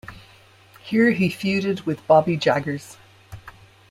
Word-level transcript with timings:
Here 0.81 1.11
he 1.11 1.29
feuded 1.29 1.85
with 1.85 2.07
Bobby 2.07 2.35
Jaggers. 2.35 2.97